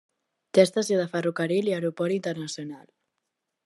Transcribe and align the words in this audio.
Té 0.57 0.63
estació 0.67 0.97
de 1.01 1.05
ferrocarril 1.13 1.71
i 1.71 1.77
aeroport 1.77 2.19
internacional. 2.19 2.85